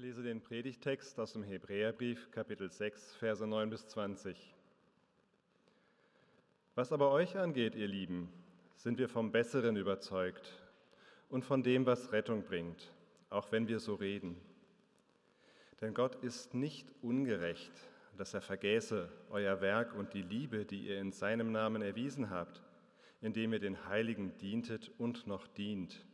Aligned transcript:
Lese 0.00 0.22
den 0.22 0.40
Predigtext 0.40 1.18
aus 1.18 1.32
dem 1.32 1.42
Hebräerbrief, 1.42 2.30
Kapitel 2.30 2.70
6, 2.70 3.16
Verse 3.16 3.44
9 3.44 3.68
bis 3.68 3.88
20. 3.88 4.54
Was 6.76 6.92
aber 6.92 7.10
euch 7.10 7.36
angeht, 7.36 7.74
ihr 7.74 7.88
Lieben, 7.88 8.32
sind 8.76 8.96
wir 8.98 9.08
vom 9.08 9.32
Besseren 9.32 9.76
überzeugt 9.76 10.52
und 11.28 11.44
von 11.44 11.64
dem, 11.64 11.84
was 11.84 12.12
Rettung 12.12 12.44
bringt, 12.44 12.92
auch 13.28 13.50
wenn 13.50 13.66
wir 13.66 13.80
so 13.80 13.96
reden. 13.96 14.40
Denn 15.80 15.94
Gott 15.94 16.14
ist 16.22 16.54
nicht 16.54 16.86
ungerecht, 17.02 17.72
dass 18.16 18.34
er 18.34 18.40
vergäße 18.40 19.10
euer 19.30 19.60
Werk 19.60 19.96
und 19.96 20.14
die 20.14 20.22
Liebe, 20.22 20.64
die 20.64 20.86
ihr 20.86 21.00
in 21.00 21.10
seinem 21.10 21.50
Namen 21.50 21.82
erwiesen 21.82 22.30
habt, 22.30 22.62
indem 23.20 23.52
ihr 23.52 23.58
den 23.58 23.84
Heiligen 23.88 24.38
dientet 24.38 24.92
und 24.96 25.26
noch 25.26 25.48
dient. 25.48 26.06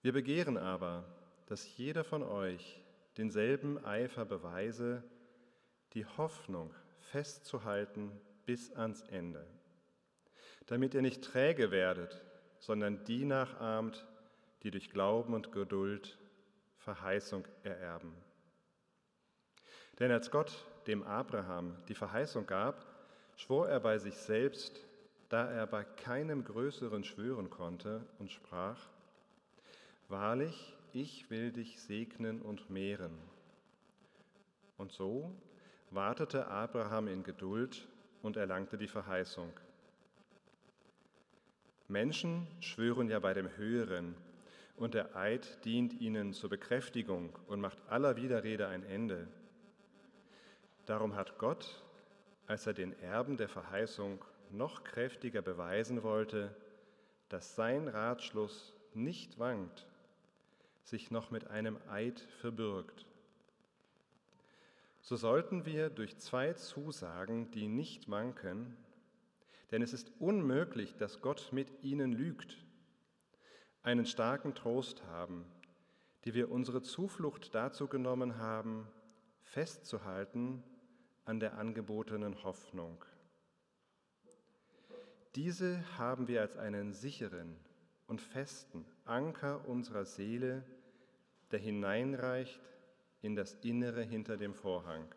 Wir 0.00 0.14
begehren 0.14 0.56
aber, 0.56 1.04
dass 1.46 1.76
jeder 1.76 2.04
von 2.04 2.22
euch 2.22 2.82
denselben 3.16 3.82
Eifer 3.84 4.24
beweise, 4.24 5.02
die 5.94 6.04
Hoffnung 6.04 6.74
festzuhalten 7.00 8.12
bis 8.44 8.72
ans 8.72 9.02
Ende, 9.02 9.46
damit 10.66 10.94
ihr 10.94 11.02
nicht 11.02 11.24
träge 11.24 11.70
werdet, 11.70 12.22
sondern 12.58 13.04
die 13.04 13.24
nachahmt, 13.24 14.06
die 14.62 14.70
durch 14.70 14.90
Glauben 14.90 15.34
und 15.34 15.52
Geduld 15.52 16.18
Verheißung 16.78 17.46
ererben. 17.62 18.14
Denn 19.98 20.10
als 20.10 20.30
Gott 20.30 20.52
dem 20.86 21.02
Abraham 21.02 21.76
die 21.88 21.94
Verheißung 21.94 22.46
gab, 22.46 22.84
schwor 23.36 23.68
er 23.68 23.80
bei 23.80 23.98
sich 23.98 24.16
selbst, 24.16 24.84
da 25.28 25.50
er 25.50 25.66
bei 25.66 25.84
keinem 25.84 26.44
Größeren 26.44 27.04
schwören 27.04 27.50
konnte, 27.50 28.06
und 28.18 28.30
sprach, 28.30 28.78
Wahrlich, 30.08 30.75
ich 30.96 31.28
will 31.28 31.52
dich 31.52 31.78
segnen 31.82 32.40
und 32.40 32.70
mehren. 32.70 33.18
Und 34.78 34.92
so 34.92 35.30
wartete 35.90 36.46
Abraham 36.46 37.06
in 37.08 37.22
Geduld 37.22 37.86
und 38.22 38.38
erlangte 38.38 38.78
die 38.78 38.88
Verheißung. 38.88 39.52
Menschen 41.86 42.46
schwören 42.60 43.10
ja 43.10 43.18
bei 43.18 43.34
dem 43.34 43.54
Höheren, 43.58 44.14
und 44.76 44.94
der 44.94 45.16
Eid 45.16 45.64
dient 45.64 46.00
ihnen 46.00 46.34
zur 46.34 46.50
Bekräftigung 46.50 47.38
und 47.46 47.60
macht 47.60 47.78
aller 47.88 48.16
Widerrede 48.16 48.68
ein 48.68 48.82
Ende. 48.82 49.26
Darum 50.84 51.14
hat 51.14 51.38
Gott, 51.38 51.82
als 52.46 52.66
er 52.66 52.74
den 52.74 52.98
Erben 53.00 53.36
der 53.36 53.48
Verheißung 53.48 54.22
noch 54.50 54.84
kräftiger 54.84 55.40
beweisen 55.42 56.02
wollte, 56.02 56.54
dass 57.28 57.54
sein 57.54 57.88
Ratschluss 57.88 58.74
nicht 58.92 59.38
wankt, 59.38 59.86
sich 60.86 61.10
noch 61.10 61.30
mit 61.30 61.48
einem 61.48 61.78
Eid 61.88 62.20
verbürgt. 62.40 63.06
So 65.00 65.16
sollten 65.16 65.66
wir 65.66 65.90
durch 65.90 66.16
zwei 66.18 66.52
Zusagen, 66.52 67.50
die 67.50 67.66
nicht 67.66 68.10
wanken, 68.10 68.76
denn 69.72 69.82
es 69.82 69.92
ist 69.92 70.12
unmöglich, 70.20 70.96
dass 70.96 71.20
Gott 71.20 71.48
mit 71.52 71.82
ihnen 71.82 72.12
lügt, 72.12 72.56
einen 73.82 74.06
starken 74.06 74.54
Trost 74.54 75.04
haben, 75.06 75.44
die 76.24 76.34
wir 76.34 76.50
unsere 76.50 76.82
Zuflucht 76.82 77.54
dazu 77.54 77.88
genommen 77.88 78.38
haben, 78.38 78.88
festzuhalten 79.42 80.62
an 81.24 81.40
der 81.40 81.58
angebotenen 81.58 82.42
Hoffnung. 82.44 83.04
Diese 85.34 85.98
haben 85.98 86.28
wir 86.28 86.40
als 86.40 86.56
einen 86.56 86.92
sicheren 86.92 87.56
und 88.06 88.20
festen 88.20 88.86
Anker 89.04 89.68
unserer 89.68 90.04
Seele, 90.04 90.64
der 91.50 91.58
hineinreicht 91.58 92.60
in 93.22 93.36
das 93.36 93.54
Innere 93.62 94.02
hinter 94.02 94.36
dem 94.36 94.54
Vorhang. 94.54 95.12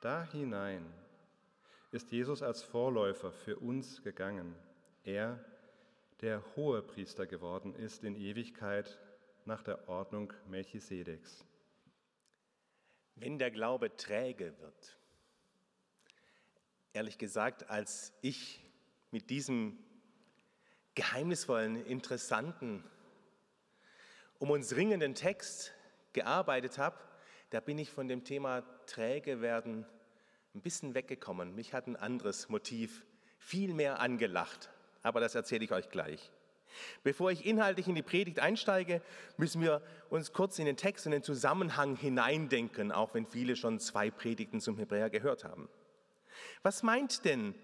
Da 0.00 0.24
hinein 0.24 0.84
ist 1.90 2.12
Jesus 2.12 2.42
als 2.42 2.62
Vorläufer 2.62 3.32
für 3.32 3.58
uns 3.58 4.02
gegangen, 4.02 4.54
er, 5.04 5.42
der 6.20 6.42
hohe 6.56 6.82
Priester 6.82 7.26
geworden 7.26 7.74
ist 7.74 8.04
in 8.04 8.14
Ewigkeit 8.14 8.98
nach 9.44 9.62
der 9.62 9.88
Ordnung 9.88 10.32
Melchisedeks. 10.48 11.44
Wenn 13.14 13.38
der 13.38 13.50
Glaube 13.50 13.96
träge 13.96 14.56
wird, 14.60 14.98
ehrlich 16.92 17.18
gesagt, 17.18 17.70
als 17.70 18.12
ich 18.20 18.62
mit 19.10 19.30
diesem 19.30 19.78
geheimnisvollen, 20.94 21.76
interessanten, 21.86 22.84
um 24.38 24.50
uns 24.50 24.76
ringenden 24.76 25.14
Text 25.14 25.72
gearbeitet 26.12 26.78
habe, 26.78 26.96
da 27.50 27.60
bin 27.60 27.78
ich 27.78 27.90
von 27.90 28.08
dem 28.08 28.24
Thema 28.24 28.62
träge 28.86 29.40
werden 29.40 29.86
ein 30.54 30.62
bisschen 30.62 30.94
weggekommen. 30.94 31.54
Mich 31.54 31.72
hat 31.72 31.86
ein 31.86 31.96
anderes 31.96 32.48
Motiv 32.48 33.04
viel 33.38 33.74
mehr 33.74 34.00
angelacht, 34.00 34.70
aber 35.02 35.20
das 35.20 35.34
erzähle 35.34 35.64
ich 35.64 35.72
euch 35.72 35.88
gleich. 35.88 36.30
Bevor 37.02 37.30
ich 37.30 37.46
inhaltlich 37.46 37.88
in 37.88 37.94
die 37.94 38.02
Predigt 38.02 38.40
einsteige, 38.40 39.00
müssen 39.36 39.62
wir 39.62 39.82
uns 40.10 40.32
kurz 40.32 40.58
in 40.58 40.66
den 40.66 40.76
Text 40.76 41.06
und 41.06 41.12
den 41.12 41.22
Zusammenhang 41.22 41.96
hineindenken, 41.96 42.92
auch 42.92 43.14
wenn 43.14 43.26
viele 43.26 43.56
schon 43.56 43.80
zwei 43.80 44.10
Predigten 44.10 44.60
zum 44.60 44.76
Hebräer 44.76 45.10
gehört 45.10 45.44
haben. 45.44 45.68
Was 46.62 46.82
meint 46.82 47.24
denn 47.24 47.54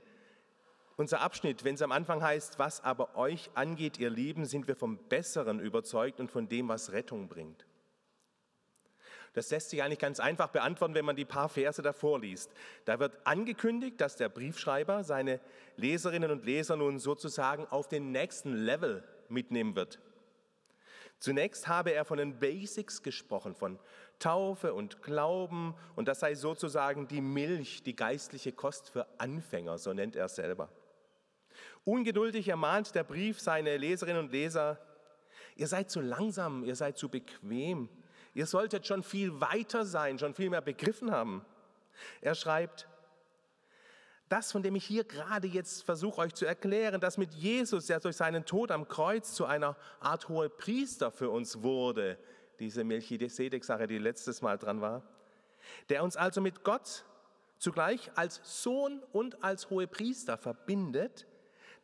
unser 0.97 1.21
Abschnitt, 1.21 1.65
wenn 1.65 1.75
es 1.75 1.83
am 1.83 1.93
Anfang 1.93 2.23
heißt, 2.23 2.59
was 2.59 2.83
aber 2.83 3.17
euch 3.17 3.51
angeht, 3.55 3.99
ihr 3.99 4.11
Lieben, 4.11 4.45
sind 4.45 4.69
wir 4.69 4.77
vom 4.77 4.99
Besseren 5.09 5.61
überzeugt 5.61 6.21
und 6.21 6.31
von 6.31 6.49
dem, 6.49 6.69
was 6.69 6.93
Rettung 6.93 7.29
bringt? 7.29 7.67
Das 9.35 9.51
lässt 9.51 9.71
sich 9.71 9.83
eigentlich 9.83 9.99
ganz 9.99 10.21
einfach 10.21 10.49
beantworten, 10.49 10.95
wenn 10.95 11.05
man 11.05 11.17
die 11.17 11.25
paar 11.25 11.49
Verse 11.49 11.83
davor 11.83 12.21
liest. 12.21 12.53
Da 12.85 13.01
wird 13.01 13.27
angekündigt, 13.27 14.01
dass 14.01 14.15
der 14.15 14.29
Briefschreiber 14.29 15.03
seine 15.03 15.41
Leserinnen 15.77 16.31
und 16.31 16.45
Leser 16.45 16.77
nun 16.77 17.01
sozusagen 17.01 17.67
auf 17.67 17.89
den 17.89 18.13
nächsten 18.13 18.55
Level 18.55 19.03
mitnehmen 19.29 19.75
wird. 19.75 19.99
Zunächst 21.19 21.67
habe 21.67 21.93
er 21.93 22.05
von 22.05 22.19
den 22.19 22.39
Basics 22.39 23.03
gesprochen, 23.03 23.57
von 23.57 23.81
Taufe 24.21 24.73
und 24.73 25.03
Glauben, 25.03 25.75
und 25.97 26.07
das 26.07 26.21
sei 26.21 26.35
sozusagen 26.37 27.09
die 27.09 27.21
Milch, 27.21 27.83
die 27.83 27.97
geistliche 27.97 28.53
Kost 28.53 28.91
für 28.91 29.07
Anfänger, 29.19 29.79
so 29.79 29.93
nennt 29.93 30.15
er 30.15 30.27
es 30.27 30.37
selber. 30.37 30.69
Ungeduldig 31.85 32.49
ermahnt 32.49 32.95
der 32.95 33.05
Brief 33.05 33.41
seine 33.41 33.77
Leserinnen 33.77 34.25
und 34.25 34.33
Leser, 34.33 34.79
ihr 35.57 35.67
seid 35.67 35.91
zu 35.91 36.01
langsam, 36.01 36.65
ihr 36.65 36.77
seid 36.77 36.99
zu 36.99 37.09
bequem, 37.09 37.89
Ihr 38.35 38.47
solltet 38.47 38.87
schon 38.87 39.05
viel 39.05 39.41
weiter 39.41 39.85
sein, 39.85 40.19
schon 40.19 40.35
viel 40.35 40.51
mehr 40.51 40.61
begriffen 40.61 41.13
haben. 41.13 41.45
Er 42.21 42.35
schreibt, 42.35 42.89
das, 44.29 44.51
von 44.51 44.63
dem 44.63 44.75
ich 44.75 44.85
hier 44.85 45.05
gerade 45.05 45.47
jetzt 45.47 45.85
versuche 45.85 46.21
euch 46.21 46.35
zu 46.35 46.45
erklären, 46.45 47.01
das 47.01 47.17
mit 47.17 47.33
Jesus, 47.35 47.87
der 47.87 48.01
durch 48.01 48.17
seinen 48.17 48.45
Tod 48.45 48.73
am 48.73 48.89
Kreuz 48.89 49.35
zu 49.35 49.45
einer 49.45 49.77
Art 50.01 50.29
hohe 50.29 50.51
Priester 50.51 51.13
für 51.13 51.31
uns 51.31 51.63
wurde, 51.63 52.19
diese 52.59 52.83
Melchisedek-Sache, 52.83 53.87
die 53.87 53.99
letztes 53.99 54.43
Mal 54.43 54.59
dran 54.59 54.81
war, 54.81 55.03
der 55.89 56.03
uns 56.03 56.17
also 56.17 56.41
mit 56.41 56.65
Gott 56.65 57.05
zugleich 57.59 58.11
als 58.17 58.41
Sohn 58.43 59.01
und 59.13 59.45
als 59.45 59.71
hohe 59.71 59.87
Priester 59.87 60.37
verbindet, 60.37 61.27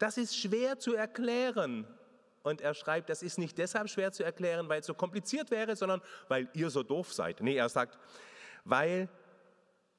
das 0.01 0.17
ist 0.17 0.37
schwer 0.37 0.79
zu 0.79 0.95
erklären 0.95 1.87
und 2.43 2.63
er 2.63 2.73
schreibt, 2.75 3.11
das 3.11 3.23
ist 3.23 3.39
nicht 3.39 3.59
deshalb 3.59 3.91
schwer 3.91 4.13
zu 4.13 4.25
erklären, 4.25 4.69
weil 4.69 4.81
es 4.81 4.87
so 4.87 4.95
kompliziert 4.95 5.51
wäre, 5.51 5.77
sondern 5.77 6.01
weil 6.29 6.49
ihr 6.55 6.71
so 6.71 6.83
doof 6.83 7.13
seid. 7.13 7.41
Nee, 7.43 7.57
er 7.57 7.69
sagt, 7.69 7.99
weil, 8.65 9.09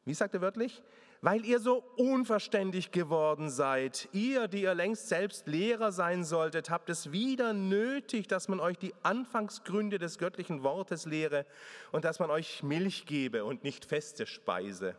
wie 0.03 0.15
sagt 0.15 0.33
er 0.33 0.41
wörtlich? 0.41 0.81
Weil 1.21 1.45
ihr 1.45 1.59
so 1.59 1.83
unverständig 1.97 2.89
geworden 2.91 3.51
seid. 3.51 4.09
Ihr, 4.11 4.47
die 4.47 4.63
ihr 4.63 4.73
längst 4.73 5.07
selbst 5.07 5.45
Lehrer 5.45 5.91
sein 5.91 6.23
solltet, 6.23 6.71
habt 6.71 6.89
es 6.89 7.11
wieder 7.11 7.53
nötig, 7.53 8.27
dass 8.27 8.47
man 8.47 8.59
euch 8.59 8.79
die 8.79 8.95
Anfangsgründe 9.03 9.99
des 9.99 10.17
göttlichen 10.17 10.63
Wortes 10.63 11.05
lehre 11.05 11.45
und 11.91 12.05
dass 12.05 12.17
man 12.17 12.31
euch 12.31 12.63
Milch 12.63 13.05
gebe 13.05 13.45
und 13.45 13.63
nicht 13.63 13.85
feste 13.85 14.25
Speise. 14.25 14.95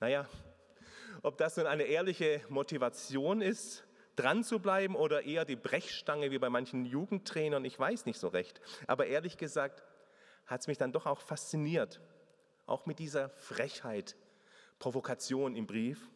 Naja, 0.00 0.26
ob 1.22 1.38
das 1.38 1.56
nun 1.56 1.66
eine 1.66 1.84
ehrliche 1.84 2.42
Motivation 2.48 3.40
ist, 3.40 3.84
dran 4.16 4.44
zu 4.44 4.58
bleiben 4.58 4.94
oder 4.94 5.22
eher 5.22 5.44
die 5.44 5.56
Brechstange 5.56 6.30
wie 6.30 6.38
bei 6.38 6.50
manchen 6.50 6.84
Jugendtrainern, 6.84 7.64
ich 7.64 7.78
weiß 7.78 8.06
nicht 8.06 8.18
so 8.18 8.28
recht. 8.28 8.60
Aber 8.86 9.06
ehrlich 9.06 9.38
gesagt 9.38 9.82
hat 10.46 10.60
es 10.60 10.66
mich 10.66 10.78
dann 10.78 10.92
doch 10.92 11.06
auch 11.06 11.20
fasziniert, 11.20 12.00
auch 12.66 12.86
mit 12.86 12.98
dieser 12.98 13.30
Frechheit, 13.30 14.16
Provokation 14.78 15.54
im 15.54 15.66
Brief, 15.66 16.10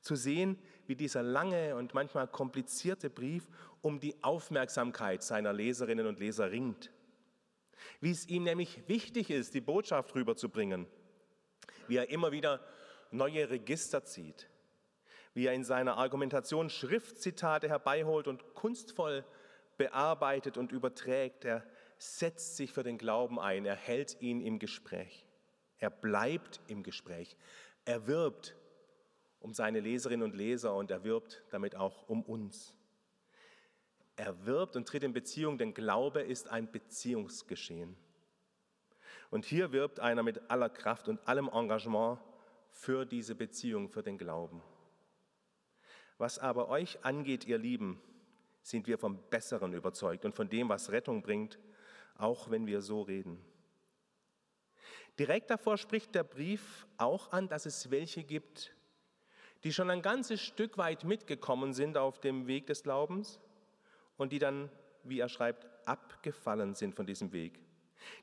zu 0.00 0.14
sehen, 0.14 0.58
wie 0.86 0.94
dieser 0.94 1.22
lange 1.22 1.74
und 1.76 1.92
manchmal 1.92 2.28
komplizierte 2.28 3.10
Brief 3.10 3.48
um 3.82 3.98
die 3.98 4.22
Aufmerksamkeit 4.22 5.22
seiner 5.22 5.52
Leserinnen 5.52 6.06
und 6.06 6.20
Leser 6.20 6.50
ringt. 6.50 6.90
Wie 8.00 8.12
es 8.12 8.28
ihm 8.28 8.44
nämlich 8.44 8.88
wichtig 8.88 9.30
ist, 9.30 9.54
die 9.54 9.60
Botschaft 9.60 10.14
rüberzubringen, 10.14 10.86
wie 11.88 11.96
er 11.96 12.10
immer 12.10 12.32
wieder 12.32 12.60
neue 13.10 13.48
Register 13.50 14.04
zieht, 14.04 14.48
wie 15.34 15.46
er 15.46 15.54
in 15.54 15.64
seiner 15.64 15.96
Argumentation 15.96 16.70
Schriftzitate 16.70 17.68
herbeiholt 17.68 18.28
und 18.28 18.54
kunstvoll 18.54 19.24
bearbeitet 19.76 20.56
und 20.56 20.72
überträgt. 20.72 21.44
Er 21.44 21.64
setzt 21.98 22.56
sich 22.56 22.72
für 22.72 22.82
den 22.82 22.98
Glauben 22.98 23.38
ein, 23.38 23.64
er 23.64 23.76
hält 23.76 24.20
ihn 24.20 24.40
im 24.40 24.58
Gespräch, 24.58 25.24
er 25.78 25.90
bleibt 25.90 26.60
im 26.66 26.82
Gespräch, 26.82 27.36
er 27.84 28.06
wirbt 28.06 28.56
um 29.40 29.54
seine 29.54 29.80
Leserinnen 29.80 30.24
und 30.24 30.36
Leser 30.36 30.74
und 30.74 30.90
er 30.90 31.04
wirbt 31.04 31.42
damit 31.50 31.76
auch 31.76 32.08
um 32.08 32.22
uns. 32.22 32.74
Er 34.16 34.46
wirbt 34.46 34.74
und 34.74 34.88
tritt 34.88 35.04
in 35.04 35.12
Beziehung, 35.12 35.58
denn 35.58 35.74
Glaube 35.74 36.22
ist 36.22 36.48
ein 36.48 36.70
Beziehungsgeschehen. 36.70 37.96
Und 39.30 39.44
hier 39.44 39.70
wirbt 39.70 40.00
einer 40.00 40.24
mit 40.24 40.50
aller 40.50 40.68
Kraft 40.68 41.08
und 41.08 41.26
allem 41.28 41.48
Engagement 41.48 42.18
für 42.70 43.04
diese 43.04 43.34
Beziehung, 43.34 43.88
für 43.88 44.02
den 44.02 44.18
Glauben. 44.18 44.62
Was 46.18 46.38
aber 46.38 46.68
euch 46.68 47.04
angeht, 47.04 47.46
ihr 47.46 47.58
Lieben, 47.58 48.00
sind 48.62 48.86
wir 48.86 48.98
vom 48.98 49.18
Besseren 49.30 49.72
überzeugt 49.72 50.24
und 50.24 50.34
von 50.34 50.48
dem, 50.48 50.68
was 50.68 50.90
Rettung 50.90 51.22
bringt, 51.22 51.58
auch 52.16 52.50
wenn 52.50 52.66
wir 52.66 52.82
so 52.82 53.02
reden. 53.02 53.42
Direkt 55.18 55.50
davor 55.50 55.78
spricht 55.78 56.14
der 56.14 56.24
Brief 56.24 56.86
auch 56.96 57.32
an, 57.32 57.48
dass 57.48 57.66
es 57.66 57.90
welche 57.90 58.22
gibt, 58.22 58.74
die 59.64 59.72
schon 59.72 59.90
ein 59.90 60.02
ganzes 60.02 60.40
Stück 60.40 60.78
weit 60.78 61.04
mitgekommen 61.04 61.72
sind 61.72 61.96
auf 61.96 62.20
dem 62.20 62.46
Weg 62.46 62.66
des 62.66 62.82
Glaubens 62.82 63.40
und 64.16 64.32
die 64.32 64.38
dann, 64.38 64.70
wie 65.02 65.18
er 65.18 65.28
schreibt, 65.28 65.66
abgefallen 65.88 66.74
sind 66.74 66.94
von 66.94 67.06
diesem 67.06 67.32
Weg, 67.32 67.58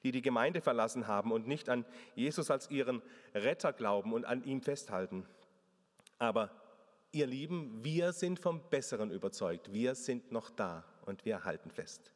die 0.04 0.12
die 0.12 0.22
Gemeinde 0.22 0.62
verlassen 0.62 1.07
haben 1.07 1.31
und 1.31 1.48
nicht 1.48 1.69
an 1.69 1.86
Jesus 2.16 2.51
als 2.51 2.69
ihren 2.69 3.01
Retter 3.33 3.74
glauben 3.74 4.13
und 4.13 4.25
an 4.25 4.44
ihm 4.44 4.62
festhalten. 4.62 5.25
Aber 6.18 6.51
ihr 7.12 7.27
Lieben, 7.27 7.83
wir 7.83 8.13
sind 8.13 8.39
vom 8.39 8.62
Besseren 8.69 9.12
überzeugt, 9.12 9.74
wir 9.74 9.95
sind 9.95 10.31
noch 10.31 10.50
da 10.50 10.86
und 11.06 11.25
wir 11.25 11.44
halten 11.44 11.72
fest. 11.72 12.12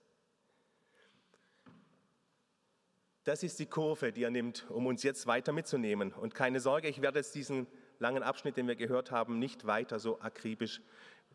Das 3.24 3.44
ist 3.44 3.60
die 3.60 3.66
Kurve, 3.66 4.12
die 4.12 4.24
er 4.24 4.32
nimmt, 4.32 4.66
um 4.70 4.88
uns 4.88 5.04
jetzt 5.04 5.28
weiter 5.28 5.52
mitzunehmen. 5.52 6.14
Und 6.14 6.34
keine 6.34 6.60
Sorge, 6.60 6.88
ich 6.88 7.02
werde 7.02 7.20
jetzt 7.20 7.36
diesen 7.36 7.68
langen 8.00 8.24
Abschnitt, 8.24 8.58
den 8.58 8.68
wir 8.68 8.76
gehört 8.76 9.12
haben, 9.12 9.40
nicht 9.40 9.68
weiter 9.68 10.00
so 10.00 10.20
akribisch 10.20 10.82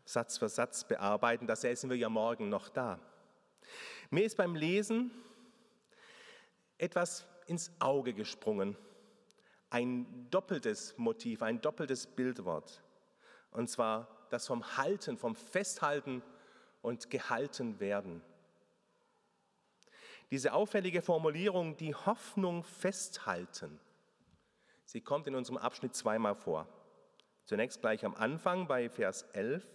Satz 0.03 0.37
für 0.37 0.49
Satz 0.49 0.83
bearbeiten. 0.83 1.47
Da 1.47 1.55
säßen 1.55 1.89
wir 1.89 1.97
ja 1.97 2.09
morgen 2.09 2.49
noch 2.49 2.69
da. 2.69 2.99
Mir 4.09 4.25
ist 4.25 4.37
beim 4.37 4.55
Lesen 4.55 5.11
etwas 6.77 7.25
ins 7.47 7.71
Auge 7.79 8.13
gesprungen. 8.13 8.77
Ein 9.69 10.29
doppeltes 10.29 10.97
Motiv, 10.97 11.41
ein 11.41 11.61
doppeltes 11.61 12.07
Bildwort. 12.07 12.81
Und 13.51 13.69
zwar 13.69 14.27
das 14.29 14.47
vom 14.47 14.77
Halten, 14.77 15.17
vom 15.17 15.35
Festhalten 15.35 16.21
und 16.81 17.09
gehalten 17.09 17.79
werden. 17.79 18.21
Diese 20.31 20.53
auffällige 20.53 21.01
Formulierung, 21.01 21.77
die 21.77 21.93
Hoffnung 21.93 22.63
festhalten, 22.63 23.79
sie 24.83 25.01
kommt 25.01 25.27
in 25.27 25.35
unserem 25.35 25.57
Abschnitt 25.57 25.95
zweimal 25.95 26.35
vor. 26.35 26.67
Zunächst 27.45 27.79
gleich 27.79 28.03
am 28.03 28.15
Anfang 28.15 28.67
bei 28.67 28.89
Vers 28.89 29.23
11. 29.33 29.67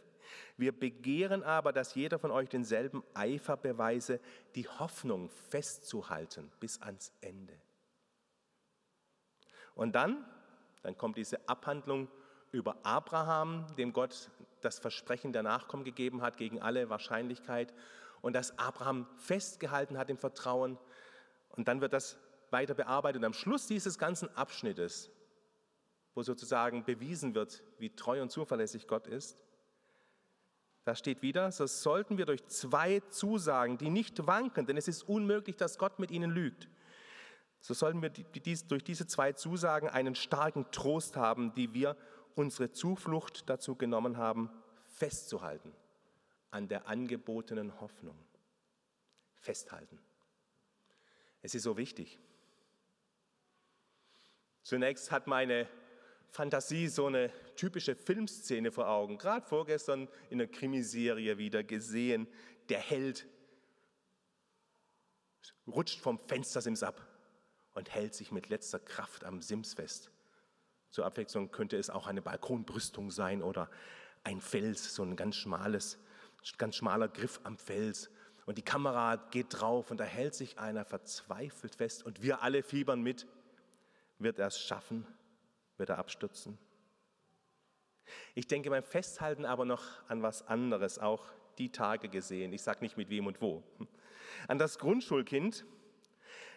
Wir 0.56 0.72
begehren 0.72 1.42
aber, 1.42 1.72
dass 1.72 1.94
jeder 1.94 2.18
von 2.18 2.30
euch 2.30 2.48
denselben 2.48 3.02
Eifer 3.14 3.56
beweise, 3.56 4.20
die 4.54 4.68
Hoffnung 4.68 5.30
festzuhalten 5.48 6.50
bis 6.60 6.80
ans 6.82 7.12
Ende. 7.20 7.54
Und 9.74 9.94
dann, 9.94 10.24
dann 10.82 10.96
kommt 10.96 11.16
diese 11.16 11.48
Abhandlung 11.48 12.08
über 12.52 12.76
Abraham, 12.82 13.66
dem 13.76 13.92
Gott 13.92 14.30
das 14.60 14.78
Versprechen 14.78 15.32
der 15.32 15.42
Nachkommen 15.42 15.84
gegeben 15.84 16.22
hat 16.22 16.36
gegen 16.36 16.60
alle 16.60 16.90
Wahrscheinlichkeit 16.90 17.72
und 18.20 18.34
dass 18.34 18.58
Abraham 18.58 19.06
festgehalten 19.16 19.96
hat 19.96 20.10
im 20.10 20.18
Vertrauen. 20.18 20.78
Und 21.50 21.68
dann 21.68 21.80
wird 21.80 21.92
das 21.92 22.18
weiter 22.50 22.74
bearbeitet. 22.74 23.20
Und 23.20 23.24
am 23.24 23.32
Schluss 23.32 23.66
dieses 23.66 23.98
ganzen 23.98 24.34
Abschnittes, 24.36 25.10
wo 26.14 26.22
sozusagen 26.22 26.84
bewiesen 26.84 27.34
wird, 27.34 27.62
wie 27.78 27.94
treu 27.94 28.20
und 28.20 28.30
zuverlässig 28.30 28.86
Gott 28.86 29.06
ist, 29.06 29.38
da 30.84 30.94
steht 30.94 31.22
wieder, 31.22 31.52
so 31.52 31.66
sollten 31.66 32.18
wir 32.18 32.26
durch 32.26 32.46
zwei 32.46 33.00
Zusagen, 33.10 33.78
die 33.78 33.90
nicht 33.90 34.26
wanken, 34.26 34.66
denn 34.66 34.76
es 34.76 34.88
ist 34.88 35.02
unmöglich, 35.02 35.56
dass 35.56 35.78
Gott 35.78 35.98
mit 35.98 36.10
ihnen 36.10 36.30
lügt, 36.30 36.68
so 37.60 37.74
sollten 37.74 38.00
wir 38.00 38.08
durch 38.10 38.84
diese 38.84 39.06
zwei 39.06 39.32
Zusagen 39.32 39.88
einen 39.88 40.14
starken 40.14 40.70
Trost 40.70 41.16
haben, 41.16 41.54
die 41.54 41.74
wir 41.74 41.96
unsere 42.34 42.72
Zuflucht 42.72 43.48
dazu 43.50 43.76
genommen 43.76 44.16
haben, 44.16 44.50
festzuhalten 44.86 45.72
an 46.50 46.68
der 46.68 46.88
angebotenen 46.88 47.80
Hoffnung. 47.80 48.16
Festhalten. 49.36 49.98
Es 51.42 51.54
ist 51.54 51.62
so 51.62 51.76
wichtig. 51.76 52.18
Zunächst 54.62 55.10
hat 55.10 55.26
meine 55.26 55.66
Fantasie 56.30 56.88
so 56.88 57.06
eine 57.06 57.30
typische 57.56 57.94
Filmszene 57.94 58.72
vor 58.72 58.88
Augen. 58.88 59.18
Gerade 59.18 59.46
vorgestern 59.46 60.08
in 60.30 60.38
der 60.38 60.48
Krimiserie 60.48 61.38
wieder 61.38 61.62
gesehen. 61.62 62.28
Der 62.68 62.78
Held 62.78 63.26
rutscht 65.66 66.00
vom 66.00 66.18
Fenstersims 66.26 66.82
ab 66.82 67.06
und 67.74 67.90
hält 67.90 68.14
sich 68.14 68.32
mit 68.32 68.48
letzter 68.48 68.78
Kraft 68.78 69.24
am 69.24 69.42
Sims 69.42 69.74
fest. 69.74 70.10
Zur 70.90 71.06
Abwechslung 71.06 71.50
könnte 71.50 71.76
es 71.76 71.90
auch 71.90 72.06
eine 72.06 72.22
Balkonbrüstung 72.22 73.10
sein 73.10 73.42
oder 73.42 73.70
ein 74.24 74.40
Fels, 74.40 74.94
so 74.94 75.02
ein 75.02 75.16
ganz 75.16 75.36
schmales 75.36 75.98
ganz 76.58 76.76
schmaler 76.76 77.08
Griff 77.08 77.40
am 77.44 77.58
Fels. 77.58 78.10
Und 78.46 78.58
die 78.58 78.62
Kamera 78.62 79.16
geht 79.16 79.46
drauf 79.50 79.90
und 79.90 79.98
da 79.98 80.04
hält 80.04 80.34
sich 80.34 80.58
einer 80.58 80.84
verzweifelt 80.84 81.74
fest 81.74 82.04
und 82.04 82.22
wir 82.22 82.42
alle 82.42 82.62
fiebern 82.62 83.02
mit. 83.02 83.26
Wird 84.18 84.38
er 84.38 84.48
es 84.48 84.58
schaffen? 84.58 85.06
Wird 85.80 85.88
er 85.88 85.98
abstürzen? 85.98 86.56
Ich 88.34 88.46
denke 88.46 88.70
beim 88.70 88.84
Festhalten 88.84 89.44
aber 89.44 89.64
noch 89.64 89.84
an 90.08 90.22
was 90.22 90.46
anderes, 90.46 91.00
auch 91.00 91.24
die 91.58 91.72
Tage 91.72 92.08
gesehen. 92.08 92.52
Ich 92.52 92.62
sage 92.62 92.80
nicht 92.82 92.96
mit 92.96 93.10
wem 93.10 93.26
und 93.26 93.40
wo. 93.40 93.64
An 94.46 94.58
das 94.58 94.78
Grundschulkind, 94.78 95.64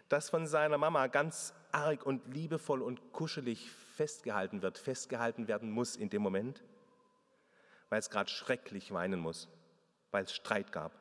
das 0.10 0.30
von 0.30 0.46
seiner 0.46 0.78
Mama 0.78 1.08
ganz 1.08 1.56
arg 1.72 2.06
und 2.06 2.28
liebevoll 2.34 2.84
und 2.84 3.12
kuschelig 3.12 3.72
festgehalten 3.72 4.62
wird, 4.62 4.78
festgehalten 4.78 5.48
werden 5.48 5.72
muss 5.72 5.96
in 5.96 6.10
dem 6.12 6.22
Moment, 6.22 6.64
weil 7.90 8.00
es 8.00 8.12
gerade 8.12 8.30
schrecklich 8.30 8.92
weinen 8.92 9.20
muss 9.20 9.50
weil 10.14 10.24
es 10.24 10.34
Streit 10.34 10.72
gab, 10.72 10.94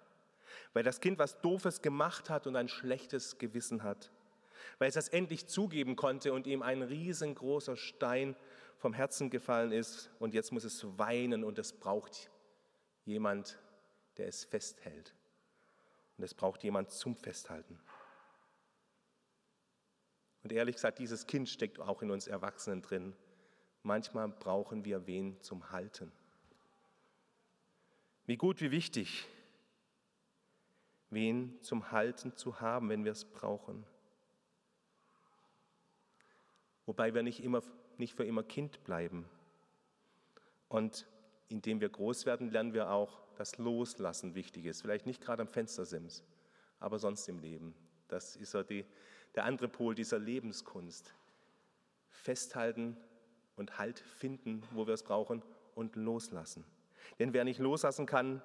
weil 0.72 0.82
das 0.82 1.00
Kind 1.00 1.18
was 1.18 1.40
Doofes 1.42 1.82
gemacht 1.82 2.30
hat 2.30 2.46
und 2.46 2.56
ein 2.56 2.68
schlechtes 2.68 3.38
Gewissen 3.38 3.82
hat, 3.82 4.10
weil 4.78 4.88
es 4.88 4.94
das 4.94 5.08
endlich 5.08 5.46
zugeben 5.46 5.96
konnte 5.96 6.32
und 6.32 6.46
ihm 6.46 6.62
ein 6.62 6.82
riesengroßer 6.82 7.76
Stein 7.76 8.36
vom 8.78 8.92
Herzen 8.92 9.30
gefallen 9.30 9.72
ist 9.72 10.10
und 10.18 10.34
jetzt 10.34 10.52
muss 10.52 10.64
es 10.64 10.98
weinen 10.98 11.44
und 11.44 11.58
es 11.58 11.72
braucht 11.72 12.30
jemand, 13.04 13.58
der 14.16 14.28
es 14.28 14.44
festhält. 14.44 15.14
Und 16.18 16.24
es 16.24 16.34
braucht 16.34 16.62
jemand 16.62 16.90
zum 16.90 17.16
Festhalten. 17.16 17.78
Und 20.42 20.52
ehrlich 20.52 20.76
gesagt, 20.76 20.98
dieses 20.98 21.26
Kind 21.26 21.48
steckt 21.48 21.78
auch 21.78 22.02
in 22.02 22.10
uns 22.10 22.26
Erwachsenen 22.26 22.82
drin. 22.82 23.14
Manchmal 23.82 24.28
brauchen 24.28 24.84
wir 24.84 25.06
wen 25.06 25.40
zum 25.40 25.70
Halten. 25.70 26.12
Wie 28.26 28.36
gut, 28.36 28.60
wie 28.60 28.70
wichtig, 28.70 29.26
wen 31.10 31.60
zum 31.62 31.90
Halten 31.90 32.36
zu 32.36 32.60
haben, 32.60 32.88
wenn 32.88 33.04
wir 33.04 33.12
es 33.12 33.24
brauchen. 33.24 33.84
Wobei 36.86 37.14
wir 37.14 37.22
nicht, 37.22 37.42
immer, 37.42 37.62
nicht 37.98 38.14
für 38.14 38.24
immer 38.24 38.42
Kind 38.42 38.82
bleiben. 38.84 39.28
Und 40.68 41.06
indem 41.48 41.80
wir 41.80 41.88
groß 41.88 42.26
werden, 42.26 42.50
lernen 42.50 42.72
wir 42.72 42.90
auch, 42.90 43.20
dass 43.36 43.58
Loslassen 43.58 44.34
wichtig 44.34 44.64
ist. 44.64 44.82
Vielleicht 44.82 45.06
nicht 45.06 45.20
gerade 45.20 45.42
am 45.42 45.48
Fenstersims, 45.48 46.24
aber 46.80 46.98
sonst 46.98 47.28
im 47.28 47.38
Leben. 47.38 47.74
Das 48.08 48.36
ist 48.36 48.54
ja 48.54 48.62
die, 48.62 48.84
der 49.34 49.44
andere 49.44 49.68
Pol 49.68 49.94
dieser 49.94 50.18
Lebenskunst. 50.18 51.14
Festhalten 52.08 52.96
und 53.56 53.78
Halt 53.78 53.98
finden, 53.98 54.62
wo 54.72 54.86
wir 54.86 54.94
es 54.94 55.02
brauchen 55.02 55.42
und 55.74 55.96
loslassen. 55.96 56.64
Denn 57.18 57.32
wer 57.32 57.44
nicht 57.44 57.58
loslassen 57.58 58.06
kann, 58.06 58.42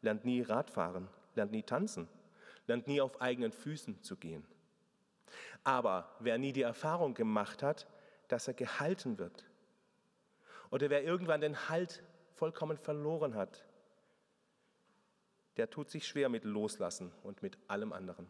lernt 0.00 0.24
nie 0.24 0.42
Radfahren, 0.42 1.08
lernt 1.34 1.52
nie 1.52 1.62
tanzen, 1.62 2.08
lernt 2.66 2.86
nie 2.86 3.00
auf 3.00 3.20
eigenen 3.20 3.52
Füßen 3.52 4.02
zu 4.02 4.16
gehen. 4.16 4.44
Aber 5.64 6.14
wer 6.18 6.38
nie 6.38 6.52
die 6.52 6.62
Erfahrung 6.62 7.14
gemacht 7.14 7.62
hat, 7.62 7.86
dass 8.28 8.48
er 8.48 8.54
gehalten 8.54 9.18
wird, 9.18 9.48
oder 10.70 10.88
wer 10.88 11.04
irgendwann 11.04 11.40
den 11.42 11.68
Halt 11.68 12.02
vollkommen 12.34 12.78
verloren 12.78 13.34
hat, 13.34 13.64
der 15.56 15.68
tut 15.68 15.90
sich 15.90 16.06
schwer 16.06 16.28
mit 16.28 16.44
Loslassen 16.44 17.12
und 17.22 17.42
mit 17.42 17.58
allem 17.68 17.92
anderen. 17.92 18.26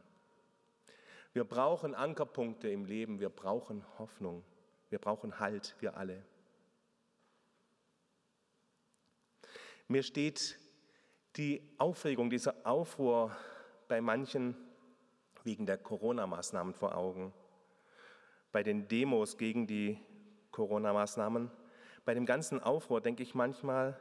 Wir 1.32 1.44
brauchen 1.44 1.94
Ankerpunkte 1.94 2.68
im 2.68 2.84
Leben, 2.84 3.20
wir 3.20 3.30
brauchen 3.30 3.84
Hoffnung, 3.98 4.44
wir 4.90 4.98
brauchen 4.98 5.38
Halt, 5.38 5.76
wir 5.80 5.96
alle. 5.96 6.22
Mir 9.88 10.02
steht 10.02 10.58
die 11.36 11.62
Aufregung, 11.78 12.28
dieser 12.28 12.66
Aufruhr 12.66 13.34
bei 13.88 14.00
manchen 14.00 14.56
wegen 15.44 15.66
der 15.66 15.78
Corona-Maßnahmen 15.78 16.74
vor 16.74 16.96
Augen. 16.96 17.32
Bei 18.52 18.62
den 18.62 18.88
Demos 18.88 19.38
gegen 19.38 19.66
die 19.66 19.98
Corona-Maßnahmen, 20.50 21.50
bei 22.04 22.14
dem 22.14 22.26
ganzen 22.26 22.60
Aufruhr 22.62 23.00
denke 23.00 23.22
ich 23.22 23.34
manchmal, 23.34 23.98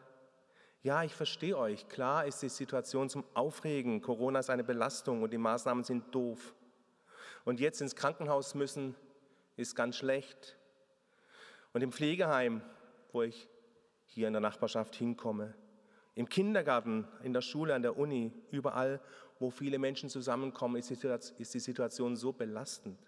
ja, 0.84 1.04
ich 1.04 1.14
verstehe 1.14 1.58
euch. 1.58 1.88
Klar 1.90 2.26
ist 2.26 2.42
die 2.42 2.50
Situation 2.50 3.08
zum 3.08 3.24
Aufregen. 3.36 4.02
Corona 4.02 4.40
ist 4.40 4.50
eine 4.50 4.64
Belastung 4.64 5.22
und 5.22 5.32
die 5.32 5.38
Maßnahmen 5.38 5.84
sind 5.84 6.14
doof. 6.14 6.56
Und 7.46 7.60
jetzt 7.60 7.82
ins 7.82 7.96
Krankenhaus 7.96 8.56
müssen, 8.56 8.96
ist 9.58 9.76
ganz 9.76 9.98
schlecht. 9.98 10.58
Und 11.74 11.82
im 11.82 11.92
Pflegeheim, 11.92 12.62
wo 13.12 13.22
ich 13.22 13.48
hier 14.06 14.28
in 14.28 14.34
der 14.34 14.42
Nachbarschaft 14.42 14.96
hinkomme, 14.96 15.54
im 16.16 16.28
Kindergarten, 16.28 17.08
in 17.24 17.34
der 17.34 17.42
Schule, 17.42 17.74
an 17.74 17.84
der 17.84 17.98
Uni, 17.98 18.34
überall, 18.52 19.00
wo 19.42 19.50
viele 19.50 19.80
Menschen 19.80 20.08
zusammenkommen, 20.08 20.76
ist 20.76 21.54
die 21.54 21.60
Situation 21.60 22.16
so 22.16 22.32
belastend. 22.32 23.00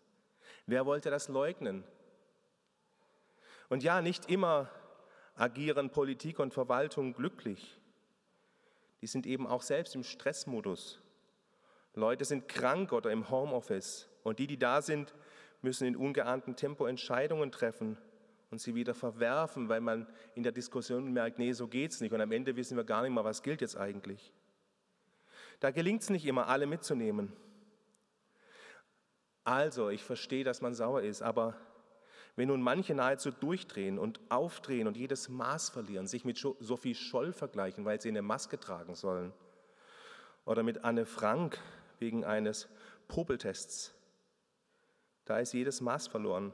Wer 0.66 0.86
wollte 0.88 1.12
das 1.12 1.28
leugnen? 1.28 1.84
Und 3.70 3.84
ja, 3.84 4.02
nicht 4.02 4.30
immer 4.32 4.70
agieren 5.36 5.92
Politik 5.92 6.40
und 6.40 6.52
Verwaltung 6.52 7.14
glücklich. 7.14 7.80
Die 9.02 9.08
sind 9.08 9.28
eben 9.28 9.46
auch 9.46 9.62
selbst 9.62 9.94
im 9.94 10.04
Stressmodus. 10.04 11.00
Leute 11.94 12.26
sind 12.26 12.48
krank 12.48 12.94
oder 12.94 13.12
im 13.12 13.30
Homeoffice. 13.30 14.10
Und 14.24 14.40
die, 14.40 14.48
die 14.48 14.58
da 14.58 14.82
sind, 14.82 15.14
müssen 15.62 15.86
in 15.86 15.96
ungeahntem 15.96 16.56
Tempo 16.56 16.88
Entscheidungen 16.88 17.52
treffen 17.52 17.98
und 18.50 18.60
sie 18.60 18.74
wieder 18.74 18.96
verwerfen, 18.96 19.70
weil 19.70 19.82
man 19.82 20.08
in 20.34 20.42
der 20.42 20.52
Diskussion 20.52 21.12
merkt, 21.14 21.38
nee, 21.38 21.52
so 21.52 21.68
geht's 21.68 22.02
nicht. 22.02 22.12
Und 22.12 22.22
am 22.22 22.32
Ende 22.32 22.56
wissen 22.56 22.76
wir 22.76 22.84
gar 22.84 23.04
nicht 23.04 23.12
mehr, 23.12 23.24
was 23.24 23.44
gilt 23.44 23.62
jetzt 23.62 23.78
eigentlich. 23.78 24.34
Da 25.64 25.72
gelingt 25.72 26.02
es 26.02 26.10
nicht 26.10 26.26
immer, 26.26 26.48
alle 26.48 26.68
mitzunehmen. 26.68 27.32
Also, 29.46 29.88
ich 29.88 30.04
verstehe, 30.04 30.44
dass 30.44 30.60
man 30.60 30.74
sauer 30.74 31.04
ist, 31.04 31.22
aber 31.22 31.56
wenn 32.36 32.50
nun 32.50 32.62
manche 32.62 32.94
nahezu 32.94 33.32
durchdrehen 33.32 33.98
und 33.98 34.20
aufdrehen 34.28 34.88
und 34.88 34.98
jedes 34.98 35.30
Maß 35.30 35.70
verlieren, 35.70 36.06
sich 36.06 36.26
mit 36.26 36.38
Sophie 36.38 36.96
Scholl 36.96 37.32
vergleichen, 37.32 37.86
weil 37.86 38.02
sie 38.02 38.10
eine 38.10 38.22
Maske 38.22 38.60
tragen 38.60 38.94
sollen, 38.94 39.32
oder 40.44 40.64
mit 40.64 40.84
Anne 40.84 41.06
Frank 41.06 41.58
wegen 41.98 42.26
eines 42.26 42.68
Popeltests, 43.08 43.94
da 45.24 45.40
ist 45.40 45.54
jedes 45.54 45.80
Maß 45.80 46.08
verloren. 46.08 46.54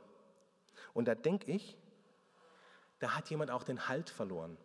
Und 0.94 1.08
da 1.08 1.16
denke 1.16 1.52
ich, 1.52 1.80
da 3.00 3.16
hat 3.16 3.32
jemand 3.32 3.50
auch 3.50 3.64
den 3.64 3.88
Halt 3.88 4.12
verloren. 4.12 4.56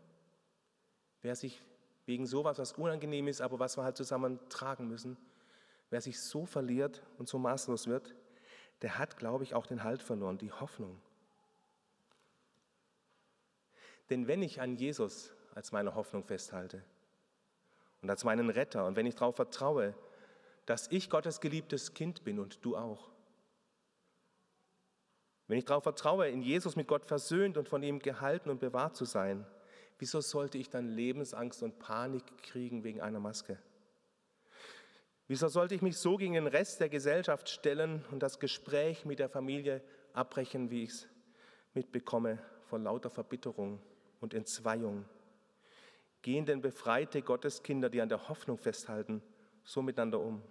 Wer 1.23 1.35
sich 1.35 1.63
wegen 2.07 2.27
sowas, 2.27 2.59
was 2.59 2.73
unangenehm 2.73 3.29
ist, 3.29 3.41
aber 3.41 3.59
was 3.59 3.77
wir 3.77 3.85
halt 3.85 3.97
zusammen 3.97 4.39
tragen 4.49 4.89
müssen, 4.89 5.17
wer 5.91 6.01
sich 6.01 6.21
so 6.21 6.47
verliert 6.47 7.03
und 7.19 7.29
so 7.29 7.39
maßlos 7.39 7.87
wird, 7.87 8.15
der 8.83 8.99
hat, 8.99 9.17
glaube 9.17 9.45
ich, 9.45 9.55
auch 9.55 9.67
den 9.67 9.85
Halt 9.85 10.03
verloren, 10.03 10.39
die 10.39 10.53
Hoffnung. 10.53 11.01
Denn 14.11 14.27
wenn 14.27 14.43
ich 14.43 14.61
an 14.61 14.77
Jesus 14.77 15.33
als 15.55 15.73
meine 15.73 15.95
Hoffnung 15.95 16.25
festhalte 16.25 16.85
und 18.03 18.11
als 18.11 18.25
meinen 18.25 18.51
Retter 18.51 18.87
und 18.87 18.97
wenn 18.97 19.07
ich 19.07 19.15
darauf 19.15 19.37
vertraue, 19.37 19.95
dass 20.67 20.91
ich 20.91 21.09
Gottes 21.09 21.41
geliebtes 21.41 21.95
Kind 21.95 22.25
bin 22.25 22.39
und 22.39 22.65
du 22.65 22.77
auch, 22.77 23.11
wenn 25.47 25.59
ich 25.59 25.65
darauf 25.65 25.83
vertraue, 25.83 26.29
in 26.29 26.43
Jesus 26.43 26.75
mit 26.75 26.89
Gott 26.89 27.05
versöhnt 27.05 27.57
und 27.57 27.69
von 27.69 27.83
ihm 27.83 27.99
gehalten 27.99 28.51
und 28.51 28.61
bewahrt 28.61 28.97
zu 28.97 29.05
sein, 29.05 29.47
wieso 29.99 30.21
sollte 30.21 30.59
ich 30.59 30.71
dann 30.71 30.89
Lebensangst 30.89 31.63
und 31.63 31.79
Panik 31.79 32.25
kriegen 32.43 32.85
wegen 32.85 33.01
einer 33.01 33.21
Maske? 33.21 33.59
Wieso 35.27 35.49
sollte 35.49 35.75
ich 35.75 35.83
mich 35.83 35.97
so 35.97 36.17
gegen 36.17 36.35
den 36.35 36.47
Rest 36.47 36.81
der 36.81 36.91
Gesellschaft 36.91 37.49
stellen 37.49 38.05
und 38.11 38.23
das 38.23 38.39
Gespräch 38.39 39.07
mit 39.07 39.19
der 39.19 39.31
Familie 39.31 39.83
abbrechen, 40.13 40.71
wie 40.71 40.85
ich 40.85 40.91
es 40.91 41.09
mitbekomme, 41.73 42.39
vor 42.65 42.79
lauter 42.79 43.09
Verbitterung 43.09 43.81
und 44.21 44.35
Entzweiung? 44.35 45.07
Gehen 46.21 46.45
denn 46.45 46.61
befreite 46.61 47.23
Gotteskinder, 47.23 47.89
die 47.89 48.03
an 48.03 48.09
der 48.09 48.29
Hoffnung 48.29 48.59
festhalten, 48.59 49.23
so 49.63 49.81
miteinander 49.81 50.21
um? 50.21 50.43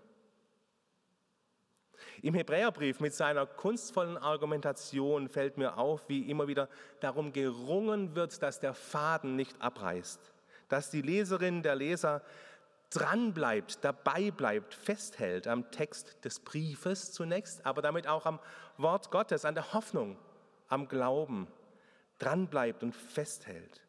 Im 2.21 2.33
Hebräerbrief 2.33 2.99
mit 2.99 3.13
seiner 3.13 3.45
kunstvollen 3.45 4.17
Argumentation 4.17 5.29
fällt 5.29 5.57
mir 5.57 5.77
auf, 5.77 6.07
wie 6.07 6.29
immer 6.29 6.47
wieder 6.47 6.69
darum 6.99 7.33
gerungen 7.33 8.15
wird, 8.15 8.41
dass 8.41 8.59
der 8.59 8.73
Faden 8.73 9.35
nicht 9.35 9.61
abreißt, 9.61 10.19
dass 10.69 10.89
die 10.89 11.01
Leserin, 11.01 11.63
der 11.63 11.75
Leser 11.75 12.21
dranbleibt, 12.89 13.83
dabei 13.83 14.31
bleibt, 14.31 14.73
festhält 14.73 15.47
am 15.47 15.71
Text 15.71 16.23
des 16.23 16.39
Briefes 16.39 17.11
zunächst, 17.11 17.65
aber 17.65 17.81
damit 17.81 18.07
auch 18.07 18.25
am 18.25 18.39
Wort 18.77 19.11
Gottes, 19.11 19.45
an 19.45 19.55
der 19.55 19.73
Hoffnung, 19.73 20.17
am 20.67 20.87
Glauben, 20.87 21.47
dranbleibt 22.19 22.83
und 22.83 22.95
festhält. 22.95 23.81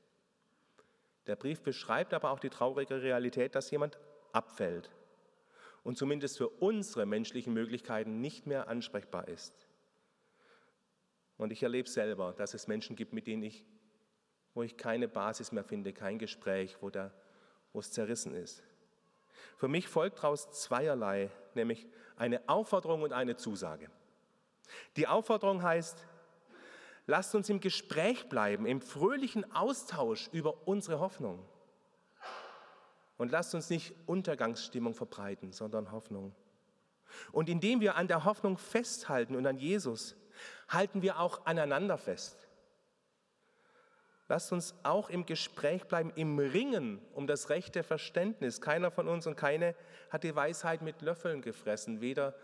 Der 1.27 1.37
Brief 1.37 1.63
beschreibt 1.63 2.13
aber 2.13 2.31
auch 2.31 2.41
die 2.41 2.51
traurige 2.51 3.03
Realität, 3.03 3.55
dass 3.55 3.71
jemand 3.71 3.99
abfällt, 4.33 4.91
und 5.85 5.99
zumindest 5.99 6.39
für 6.39 6.49
unsere 6.49 7.07
menschlichen 7.07 7.53
Möglichkeiten 7.53 8.21
nicht 8.21 8.47
mehr 8.47 8.69
ansprechbar 8.69 9.29
ist. 9.29 9.55
Und 11.37 11.53
ich 11.53 11.63
erlebe 11.63 11.89
selber, 11.89 12.33
dass 12.33 12.55
es 12.55 12.67
Menschen 12.67 12.97
gibt, 12.97 13.13
mit 13.13 13.27
denen 13.27 13.43
ich, 13.43 13.65
wo 14.55 14.63
ich 14.63 14.77
keine 14.77 15.09
Basis 15.09 15.53
mehr 15.53 15.65
finde, 15.65 15.93
kein 15.93 16.19
Gespräch, 16.19 16.77
wo, 16.81 16.91
der, 16.91 17.13
wo 17.73 17.81
es 17.81 17.93
zerrissen 17.93 18.35
ist. 18.35 18.63
Für 19.57 19.69
mich 19.69 19.89
folgt 19.89 20.19
daraus 20.19 20.51
zweierlei, 20.53 21.31
nämlich 21.55 21.87
eine 22.17 22.49
Aufforderung 22.49 23.03
und 23.03 23.13
eine 23.13 23.37
Zusage. 23.37 23.91
Die 24.97 25.07
Aufforderung 25.07 25.63
heißt, 25.63 26.07
lasst 27.07 27.35
uns 27.35 27.51
im 27.51 27.61
Gespräch 27.61 28.29
bleiben, 28.29 28.65
im 28.65 28.81
fröhlichen 28.81 29.53
Austausch 29.53 30.29
über 30.33 30.67
unsere 30.67 31.01
Hoffnung. 31.01 31.45
Und 33.17 33.31
lasst 33.31 33.55
uns 33.55 33.71
nicht 33.71 33.95
Untergangsstimmung 34.07 34.95
verbreiten, 34.95 35.53
sondern 35.53 35.93
Hoffnung. 35.93 36.35
Und 37.33 37.49
indem 37.49 37.81
wir 37.81 37.97
an 37.97 38.09
der 38.09 38.25
Hoffnung 38.25 38.59
festhalten 38.59 39.37
und 39.37 39.47
an 39.47 39.59
Jesus, 39.59 40.17
halten 40.69 41.03
wir 41.03 41.21
auch 41.21 41.47
aneinander 41.47 41.97
fest. 41.97 42.49
Lasst 44.27 44.53
uns 44.53 44.75
auch 44.83 45.11
im 45.11 45.27
Gespräch 45.27 45.85
bleiben, 45.85 46.11
im 46.17 46.39
Ringen 46.39 47.01
um 47.13 47.27
das 47.27 47.51
rechte 47.51 47.83
Verständnis. 47.83 48.61
Keiner 48.61 48.91
von 48.91 49.07
uns 49.07 49.27
und 49.27 49.37
keine 49.37 49.75
hat 50.11 50.25
die 50.25 50.35
Weisheit 50.35 50.81
mit 50.81 51.03
Löffeln 51.03 51.43
gefressen, 51.43 52.01
weder 52.01 52.35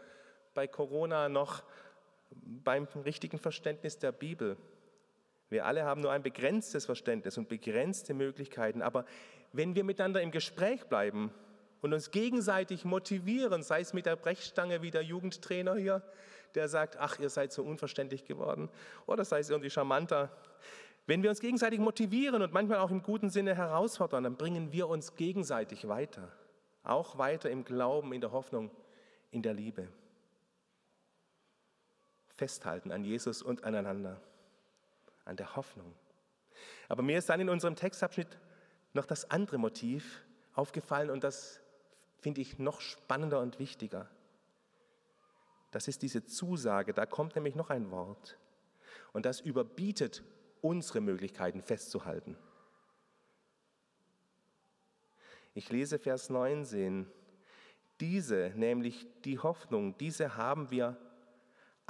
bei 0.53 0.67
Corona 0.67 1.29
noch 1.29 1.63
beim 2.31 2.87
richtigen 3.05 3.39
Verständnis 3.39 3.99
der 3.99 4.13
Bibel. 4.13 4.57
Wir 5.51 5.67
alle 5.67 5.85
haben 5.85 6.01
nur 6.01 6.13
ein 6.13 6.23
begrenztes 6.23 6.87
Verständnis 6.87 7.37
und 7.37 7.49
begrenzte 7.49 8.15
Möglichkeiten, 8.15 8.83
aber 8.83 9.05
wenn 9.53 9.75
wir 9.75 9.85
miteinander 9.85 10.23
im 10.23 10.31
Gespräch 10.31 10.85
bleiben 10.87 11.33
und 11.83 11.93
uns 11.93 12.13
gegenseitig 12.13 12.85
motivieren, 12.85 13.63
sei 13.63 13.81
es 13.81 13.93
mit 13.93 14.07
der 14.07 14.17
Brechstange 14.17 14.81
wie 14.81 14.93
der 14.93 15.03
Jugendtrainer 15.03 15.75
hier, 15.75 16.03
der 16.55 16.69
sagt, 16.69 16.97
ach, 16.99 17.19
ihr 17.19 17.31
seid 17.31 17.53
so 17.53 17.63
unverständlich 17.63 18.25
geworden, 18.25 18.69
oder 19.07 19.25
sei 19.25 19.41
es 19.41 19.51
irgendwie 19.51 19.71
charmanter. 19.71 20.31
Wenn 21.07 21.23
wir 21.23 21.31
uns 21.31 21.41
gegenseitig 21.41 21.81
motivieren 21.81 22.43
und 22.43 22.53
manchmal 22.53 22.79
auch 22.79 22.91
im 22.91 23.03
guten 23.03 23.31
Sinne 23.31 23.57
herausfordern, 23.57 24.25
dann 24.25 24.37
bringen 24.37 24.73
wir 24.73 24.89
uns 24.89 25.17
gegenseitig 25.17 25.89
weiter. 25.89 26.31
Auch 26.85 27.19
weiter 27.19 27.51
im 27.51 27.65
Glauben, 27.65 28.13
in 28.13 28.21
der 28.21 28.33
Hoffnung, 28.33 28.71
in 29.33 29.43
der 29.43 29.55
Liebe. 29.55 29.89
Festhalten 32.37 32.91
an 32.93 33.05
Jesus 33.05 33.43
und 33.43 33.65
aneinander, 33.65 34.21
an 35.31 35.37
der 35.37 35.57
Hoffnung. 35.57 35.95
Aber 36.89 37.03
mir 37.03 37.17
ist 37.17 37.29
dann 37.29 37.41
in 37.41 37.49
unserem 37.49 37.77
Textabschnitt 37.77 38.39
noch 38.93 39.07
das 39.07 39.31
andere 39.31 39.59
Motiv 39.59 40.23
aufgefallen 40.53 41.09
und 41.09 41.25
das 41.25 41.61
finde 42.19 42.41
ich 42.41 42.59
noch 42.59 42.81
spannender 42.81 43.41
und 43.41 43.59
wichtiger. 43.59 44.11
Das 45.71 45.89
ist 45.89 46.03
diese 46.03 46.25
Zusage, 46.25 46.93
da 46.93 47.07
kommt 47.07 47.37
nämlich 47.37 47.55
noch 47.55 47.71
ein 47.71 47.91
Wort 47.91 48.37
und 49.13 49.25
das 49.25 49.41
überbietet 49.41 50.23
unsere 50.61 51.01
Möglichkeiten 51.01 51.63
festzuhalten. 51.63 52.37
Ich 55.55 55.71
lese 55.71 55.99
Vers 55.99 56.29
19. 56.29 57.11
Diese, 58.01 58.53
nämlich 58.57 59.07
die 59.25 59.39
Hoffnung, 59.39 59.97
diese 59.99 60.37
haben 60.37 60.71
wir 60.71 60.97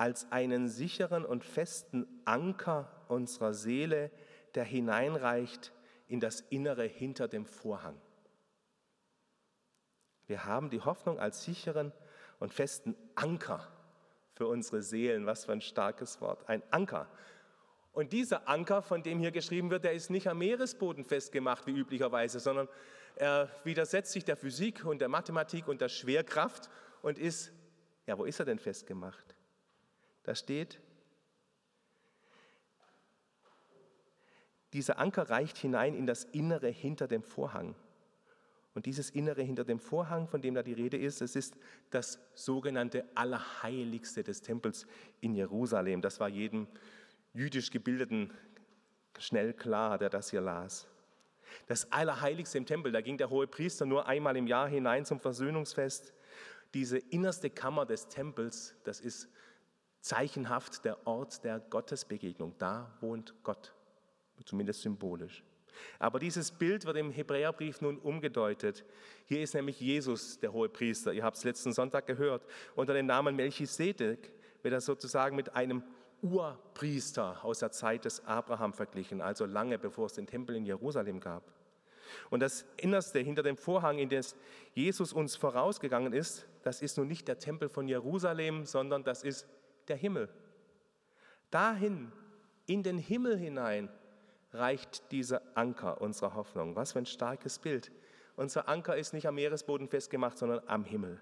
als 0.01 0.33
einen 0.33 0.71
sicheren 0.71 1.27
und 1.27 1.45
festen 1.45 2.07
Anker 2.25 2.91
unserer 3.09 3.53
Seele, 3.53 4.11
der 4.55 4.65
hineinreicht 4.65 5.75
in 6.09 6.21
das 6.21 6.41
Innere 6.41 6.85
hinter 6.85 7.29
dem 7.29 7.45
Vorhang. 7.45 8.01
Wir 10.27 10.47
haben 10.47 10.71
die 10.71 10.81
Hoffnung 10.81 11.19
als 11.19 11.45
sicheren 11.45 11.93
und 12.39 12.55
festen 12.55 12.97
Anker 13.15 13.69
für 14.33 14.47
unsere 14.47 14.81
Seelen. 14.81 15.27
Was 15.27 15.45
für 15.45 15.53
ein 15.53 15.61
starkes 15.61 16.23
Wort. 16.23 16.49
Ein 16.49 16.63
Anker. 16.71 17.07
Und 17.93 18.15
dieser 18.15 18.49
Anker, 18.49 18.81
von 18.81 19.03
dem 19.03 19.19
hier 19.19 19.33
geschrieben 19.33 19.69
wird, 19.69 19.85
der 19.85 19.93
ist 19.93 20.09
nicht 20.09 20.29
am 20.29 20.39
Meeresboden 20.39 21.05
festgemacht 21.05 21.67
wie 21.67 21.77
üblicherweise, 21.77 22.41
sondern 22.41 22.69
er 23.17 23.51
widersetzt 23.65 24.13
sich 24.13 24.25
der 24.25 24.39
Physik 24.39 24.83
und 24.87 25.01
der 25.01 25.11
Mathematik 25.11 25.69
und 25.69 25.83
der 25.83 25.91
Schwerkraft 25.91 26.71
und 27.03 27.19
ist 27.19 27.53
Ja, 28.07 28.17
wo 28.17 28.25
ist 28.25 28.39
er 28.39 28.47
denn 28.47 28.59
festgemacht? 28.59 29.30
Da 30.23 30.35
steht, 30.35 30.81
dieser 34.73 34.99
Anker 34.99 35.31
reicht 35.31 35.59
hinein 35.59 35.95
in 35.95 36.07
das 36.07 36.25
Innere 36.25 36.69
hinter 36.69 37.09
dem 37.09 37.23
Vorhang. 37.23 37.75
Und 38.75 38.87
dieses 38.87 39.11
Innere 39.11 39.43
hinter 39.43 39.65
dem 39.65 39.81
Vorhang, 39.81 40.29
von 40.29 40.41
dem 40.41 40.55
da 40.55 40.63
die 40.63 40.73
Rede 40.73 40.97
ist, 40.97 41.23
es 41.23 41.35
ist 41.35 41.57
das 41.91 42.21
sogenannte 42.35 43.05
Allerheiligste 43.17 44.23
des 44.23 44.43
Tempels 44.43 44.87
in 45.21 45.35
Jerusalem. 45.35 46.03
Das 46.03 46.21
war 46.21 46.29
jedem 46.29 46.69
jüdisch 47.33 47.71
Gebildeten 47.71 48.33
schnell 49.19 49.53
klar, 49.53 49.99
der 49.99 50.09
das 50.09 50.31
hier 50.31 50.41
las. 50.41 50.87
Das 51.67 51.91
Allerheiligste 51.91 52.59
im 52.59 52.67
Tempel, 52.67 52.93
da 52.93 53.01
ging 53.01 53.19
der 53.19 53.31
hohe 53.31 53.49
Priester 53.49 53.87
nur 53.87 54.07
einmal 54.07 54.37
im 54.37 54.47
Jahr 54.47 54.69
hinein 54.69 55.05
zum 55.05 55.19
Versöhnungsfest. 55.19 56.15
Diese 56.73 56.99
innerste 56.99 57.51
Kammer 57.51 57.87
des 57.87 58.07
Tempels, 58.07 58.77
das 58.85 59.01
ist 59.01 59.29
zeichenhaft 60.01 60.85
der 60.85 61.07
Ort 61.07 61.45
der 61.45 61.61
Gottesbegegnung. 61.61 62.55
Da 62.59 62.91
wohnt 63.01 63.35
Gott, 63.43 63.73
zumindest 64.45 64.83
symbolisch. 64.83 65.43
Aber 65.99 66.19
dieses 66.19 66.51
Bild 66.51 66.85
wird 66.85 66.97
im 66.97 67.11
Hebräerbrief 67.11 67.81
nun 67.81 67.99
umgedeutet. 67.99 68.85
Hier 69.27 69.41
ist 69.41 69.55
nämlich 69.55 69.81
Jesus 69.81 70.39
der 70.41 70.53
hohe 70.53 70.69
Priester. 70.69 71.13
Ihr 71.13 71.25
habt 71.25 71.37
es 71.37 71.45
letzten 71.45 71.73
Sonntag 71.73 72.07
gehört. 72.07 72.45
Unter 72.75 72.95
dem 72.95 73.07
Namen 73.07 73.37
Melchisedek 73.37 74.33
wird 74.63 74.75
er 74.75 74.81
sozusagen 74.81 75.37
mit 75.37 75.55
einem 75.55 75.83
Urpriester 76.23 77.43
aus 77.45 77.61
der 77.61 77.71
Zeit 77.71 78.05
des 78.05 78.25
Abraham 78.27 78.75
verglichen, 78.75 79.23
also 79.23 79.47
lange 79.47 79.79
bevor 79.79 80.07
es 80.07 80.13
den 80.15 80.27
Tempel 80.27 80.57
in 80.57 80.67
Jerusalem 80.67 81.19
gab. 81.19 81.43
Und 82.29 82.41
das 82.41 82.67
Innerste 82.77 83.21
hinter 83.21 83.43
dem 83.43 83.57
Vorhang, 83.57 83.99
in 83.99 84.09
das 84.09 84.37
Jesus 84.75 85.13
uns 85.13 85.37
vorausgegangen 85.37 86.13
ist, 86.13 86.47
das 86.63 86.83
ist 86.83 86.99
nun 86.99 87.09
nicht 87.09 87.29
der 87.29 87.39
Tempel 87.39 87.69
von 87.69 87.89
Jerusalem, 87.89 88.67
sondern 88.67 89.05
das 89.05 89.23
ist 89.23 89.47
der 89.89 89.97
Himmel. 89.97 90.29
Dahin, 91.51 92.13
in 92.67 92.83
den 92.83 92.99
Himmel 92.99 93.37
hinein, 93.37 93.89
reicht 94.53 95.11
dieser 95.13 95.43
Anker 95.55 96.01
unserer 96.01 96.35
Hoffnung. 96.35 96.77
Was 96.77 96.93
für 96.93 96.99
ein 97.01 97.07
starkes 97.07 97.59
Bild. 97.59 97.91
Unser 98.37 98.69
Anker 98.69 98.97
ist 98.97 99.13
nicht 99.13 99.27
am 99.27 99.35
Meeresboden 99.37 99.89
festgemacht, 99.89 100.39
sondern 100.39 100.61
am 100.67 100.85
Himmel. 100.85 101.21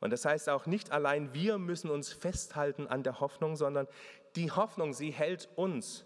Und 0.00 0.12
das 0.12 0.24
heißt 0.24 0.48
auch 0.48 0.66
nicht 0.66 0.90
allein 0.90 1.32
wir 1.32 1.56
müssen 1.58 1.90
uns 1.90 2.12
festhalten 2.12 2.86
an 2.86 3.02
der 3.02 3.20
Hoffnung, 3.20 3.56
sondern 3.56 3.86
die 4.36 4.50
Hoffnung, 4.50 4.92
sie 4.92 5.10
hält 5.10 5.48
uns 5.56 6.04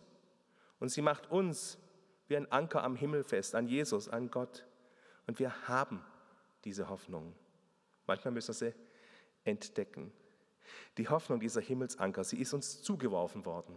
und 0.79 0.91
sie 0.91 1.03
macht 1.03 1.31
uns 1.31 1.79
wie 2.29 2.37
ein 2.37 2.51
Anker 2.53 2.85
am 2.85 2.95
Himmel 2.95 3.25
fest, 3.25 3.55
an 3.55 3.67
Jesus, 3.67 4.09
an 4.09 4.31
Gott. 4.31 4.67
Und 5.27 5.39
wir 5.39 5.69
haben 5.69 6.05
diese 6.65 6.89
Hoffnung. 6.89 7.35
Manchmal 8.07 8.33
müssen 8.33 8.49
wir 8.49 8.71
sie 8.71 8.75
entdecken. 9.45 10.13
Die 10.97 11.09
Hoffnung 11.09 11.41
dieser 11.41 11.61
Himmelsanker, 11.61 12.25
sie 12.25 12.41
ist 12.41 12.55
uns 12.55 12.83
zugeworfen 12.83 13.45
worden. 13.45 13.77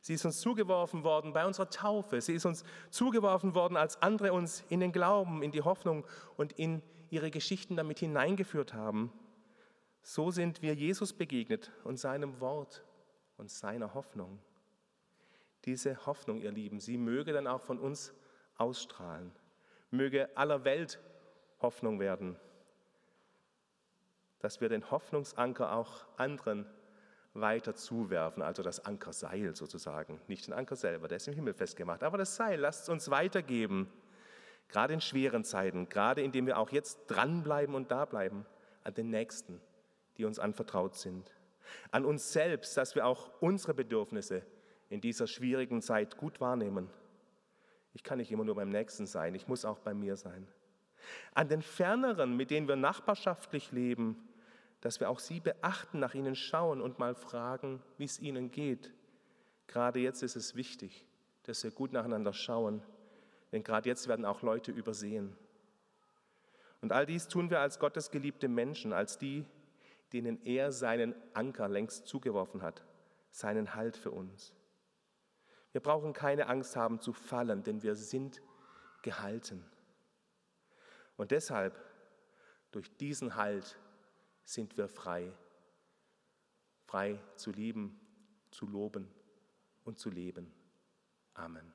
Sie 0.00 0.14
ist 0.14 0.24
uns 0.24 0.40
zugeworfen 0.40 1.02
worden 1.02 1.32
bei 1.32 1.44
unserer 1.46 1.68
Taufe. 1.68 2.20
Sie 2.20 2.34
ist 2.34 2.46
uns 2.46 2.62
zugeworfen 2.90 3.54
worden, 3.54 3.76
als 3.76 4.00
andere 4.02 4.32
uns 4.32 4.62
in 4.68 4.80
den 4.80 4.92
Glauben, 4.92 5.42
in 5.42 5.50
die 5.50 5.62
Hoffnung 5.62 6.06
und 6.36 6.52
in 6.52 6.80
ihre 7.10 7.30
Geschichten 7.30 7.76
damit 7.76 7.98
hineingeführt 7.98 8.72
haben. 8.72 9.12
So 10.02 10.30
sind 10.30 10.62
wir 10.62 10.74
Jesus 10.74 11.12
begegnet 11.12 11.72
und 11.82 11.98
seinem 11.98 12.40
Wort 12.40 12.84
und 13.36 13.50
seiner 13.50 13.94
Hoffnung. 13.94 14.38
Diese 15.64 16.06
Hoffnung, 16.06 16.40
ihr 16.40 16.52
Lieben, 16.52 16.78
sie 16.78 16.96
möge 16.96 17.32
dann 17.32 17.48
auch 17.48 17.62
von 17.62 17.80
uns 17.80 18.14
ausstrahlen. 18.56 19.32
Möge 19.90 20.36
aller 20.36 20.64
Welt 20.64 21.00
Hoffnung 21.60 21.98
werden, 21.98 22.36
dass 24.40 24.60
wir 24.60 24.68
den 24.68 24.90
Hoffnungsanker 24.90 25.72
auch 25.72 26.04
anderen 26.16 26.66
weiter 27.40 27.74
zuwerfen, 27.74 28.42
also 28.42 28.62
das 28.62 28.84
Ankerseil 28.84 29.54
sozusagen, 29.54 30.20
nicht 30.26 30.46
den 30.46 30.54
Anker 30.54 30.76
selber, 30.76 31.08
der 31.08 31.16
ist 31.16 31.28
im 31.28 31.34
Himmel 31.34 31.54
festgemacht, 31.54 32.02
aber 32.02 32.18
das 32.18 32.36
Seil, 32.36 32.60
lasst 32.60 32.84
es 32.84 32.88
uns 32.88 33.10
weitergeben, 33.10 33.90
gerade 34.68 34.94
in 34.94 35.00
schweren 35.00 35.44
Zeiten, 35.44 35.88
gerade 35.88 36.22
indem 36.22 36.46
wir 36.46 36.58
auch 36.58 36.70
jetzt 36.70 37.06
dranbleiben 37.06 37.74
und 37.74 37.90
da 37.90 38.04
bleiben 38.04 38.46
an 38.84 38.94
den 38.94 39.10
Nächsten, 39.10 39.60
die 40.16 40.24
uns 40.24 40.38
anvertraut 40.38 40.94
sind, 40.94 41.34
an 41.90 42.04
uns 42.04 42.32
selbst, 42.32 42.76
dass 42.76 42.94
wir 42.94 43.06
auch 43.06 43.30
unsere 43.40 43.74
Bedürfnisse 43.74 44.42
in 44.88 45.00
dieser 45.00 45.26
schwierigen 45.26 45.82
Zeit 45.82 46.16
gut 46.16 46.40
wahrnehmen. 46.40 46.88
Ich 47.92 48.04
kann 48.04 48.18
nicht 48.18 48.30
immer 48.30 48.44
nur 48.44 48.54
beim 48.54 48.68
Nächsten 48.68 49.06
sein, 49.06 49.34
ich 49.34 49.48
muss 49.48 49.64
auch 49.64 49.78
bei 49.80 49.94
mir 49.94 50.16
sein. 50.16 50.46
An 51.34 51.48
den 51.48 51.62
Ferneren, 51.62 52.36
mit 52.36 52.50
denen 52.50 52.68
wir 52.68 52.76
nachbarschaftlich 52.76 53.72
leben, 53.72 54.28
dass 54.80 55.00
wir 55.00 55.10
auch 55.10 55.18
sie 55.18 55.40
beachten, 55.40 55.98
nach 55.98 56.14
ihnen 56.14 56.36
schauen 56.36 56.80
und 56.80 56.98
mal 56.98 57.14
fragen, 57.14 57.82
wie 57.98 58.04
es 58.04 58.20
ihnen 58.20 58.50
geht. 58.50 58.92
Gerade 59.66 60.00
jetzt 60.00 60.22
ist 60.22 60.36
es 60.36 60.54
wichtig, 60.54 61.04
dass 61.44 61.64
wir 61.64 61.70
gut 61.70 61.92
nacheinander 61.92 62.32
schauen, 62.32 62.82
denn 63.52 63.62
gerade 63.62 63.88
jetzt 63.88 64.08
werden 64.08 64.24
auch 64.24 64.42
Leute 64.42 64.70
übersehen. 64.72 65.36
Und 66.80 66.92
all 66.92 67.06
dies 67.06 67.26
tun 67.28 67.50
wir 67.50 67.60
als 67.60 67.78
Gottes 67.78 68.10
geliebte 68.10 68.48
Menschen, 68.48 68.92
als 68.92 69.18
die, 69.18 69.44
denen 70.12 70.44
er 70.44 70.72
seinen 70.72 71.14
Anker 71.34 71.68
längst 71.68 72.06
zugeworfen 72.06 72.62
hat, 72.62 72.84
seinen 73.30 73.74
Halt 73.74 73.96
für 73.96 74.10
uns. 74.10 74.54
Wir 75.72 75.80
brauchen 75.80 76.12
keine 76.12 76.46
Angst 76.46 76.76
haben 76.76 77.00
zu 77.00 77.12
fallen, 77.12 77.62
denn 77.62 77.82
wir 77.82 77.96
sind 77.96 78.40
gehalten. 79.02 79.64
Und 81.16 81.30
deshalb, 81.30 81.78
durch 82.70 82.94
diesen 82.96 83.36
Halt, 83.36 83.78
sind 84.44 84.76
wir 84.76 84.88
frei. 84.88 85.32
Frei 86.84 87.18
zu 87.34 87.50
lieben, 87.50 87.98
zu 88.50 88.66
loben 88.66 89.10
und 89.84 89.98
zu 89.98 90.10
leben. 90.10 90.52
Amen. 91.34 91.72